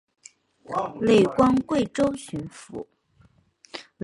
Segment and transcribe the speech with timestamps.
[0.99, 2.87] 累官贵州巡抚。